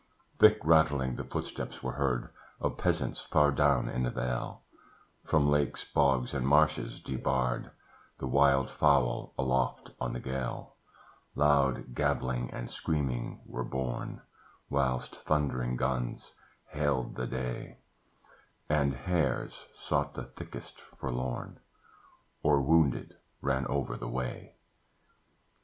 [0.39, 4.63] Thick rattling the footsteps were heard Of peasants far down in the vale;
[5.25, 7.69] From lakes, bogs, and marshes debarred,
[8.17, 10.73] The wild fowl, aloft on the gale,
[11.35, 14.21] Loud gabbling and screaming were borne,
[14.71, 16.33] Whilst thundering guns
[16.69, 17.77] hailed the day,
[18.67, 20.63] And hares sought the thicket
[20.97, 21.59] forlorn,
[22.41, 24.55] Or, wounded, ran over the way.